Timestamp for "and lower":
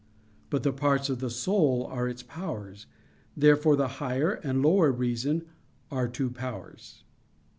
4.43-4.91